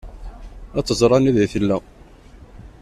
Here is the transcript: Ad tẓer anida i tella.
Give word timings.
Ad 0.77 0.85
tẓer 0.85 1.11
anida 1.17 1.41
i 1.45 1.47
tella. 1.53 1.77